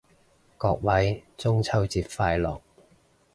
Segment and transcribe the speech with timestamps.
[0.57, 2.59] 各位中秋節快樂